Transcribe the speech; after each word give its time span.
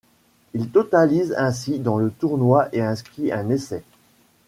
Il 0.55 0.69
totalise 0.71 1.35
ainsi 1.37 1.77
dans 1.77 1.99
le 1.99 2.09
tournoi 2.09 2.69
et 2.73 2.81
inscrit 2.81 3.31
un 3.31 3.51
essai. 3.51 3.83